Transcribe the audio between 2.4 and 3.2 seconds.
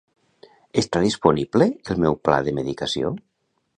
de medicació?